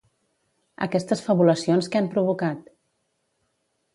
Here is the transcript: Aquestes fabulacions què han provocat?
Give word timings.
Aquestes 0.85 1.21
fabulacions 1.27 1.91
què 1.95 2.01
han 2.01 2.09
provocat? 2.15 2.65